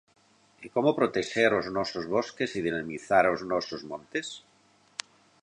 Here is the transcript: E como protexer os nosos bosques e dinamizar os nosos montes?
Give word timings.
E 0.65 0.67
como 0.75 0.97
protexer 0.99 1.51
os 1.59 1.67
nosos 1.77 2.05
bosques 2.15 2.49
e 2.57 2.59
dinamizar 2.67 3.25
os 3.35 3.41
nosos 3.51 3.81
montes? 3.89 4.27